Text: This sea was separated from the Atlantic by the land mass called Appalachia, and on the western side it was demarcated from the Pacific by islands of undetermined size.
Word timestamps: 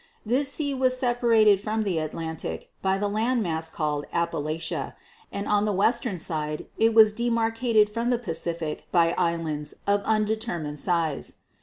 This 0.25 0.51
sea 0.51 0.73
was 0.73 0.97
separated 0.97 1.61
from 1.61 1.83
the 1.83 1.99
Atlantic 1.99 2.71
by 2.81 2.97
the 2.97 3.07
land 3.07 3.43
mass 3.43 3.69
called 3.69 4.07
Appalachia, 4.11 4.95
and 5.31 5.47
on 5.47 5.65
the 5.65 5.71
western 5.71 6.17
side 6.17 6.65
it 6.79 6.95
was 6.95 7.13
demarcated 7.13 7.87
from 7.87 8.09
the 8.09 8.17
Pacific 8.17 8.87
by 8.91 9.13
islands 9.15 9.75
of 9.85 10.01
undetermined 10.01 10.79
size. 10.79 11.35